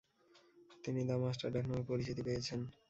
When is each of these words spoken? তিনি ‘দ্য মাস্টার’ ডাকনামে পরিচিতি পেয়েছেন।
তিনি 0.83 0.99
‘দ্য 1.03 1.15
মাস্টার’ 1.23 1.49
ডাকনামে 1.55 1.83
পরিচিতি 1.89 2.21
পেয়েছেন। 2.27 2.59